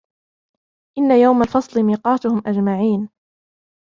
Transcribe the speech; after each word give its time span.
إِنَّ 0.97 1.11
يَوْمَ 1.11 1.41
الْفَصْلِ 1.43 1.83
مِيقَاتُهُمْ 1.83 2.43
أَجْمَعِينَ 2.45 3.09